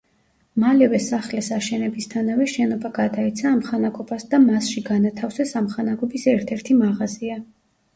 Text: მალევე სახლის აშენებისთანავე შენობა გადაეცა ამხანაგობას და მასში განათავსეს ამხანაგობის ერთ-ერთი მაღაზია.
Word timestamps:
მალევე 0.61 1.01
სახლის 1.07 1.49
აშენებისთანავე 1.57 2.49
შენობა 2.55 2.93
გადაეცა 2.97 3.53
ამხანაგობას 3.59 4.29
და 4.35 4.43
მასში 4.51 4.87
განათავსეს 4.93 5.57
ამხანაგობის 5.65 6.31
ერთ-ერთი 6.39 6.85
მაღაზია. 6.87 7.43